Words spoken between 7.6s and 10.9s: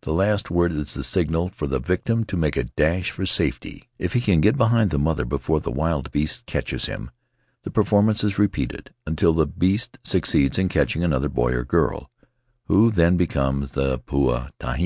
the performance is repeated until the beast suc ceeds in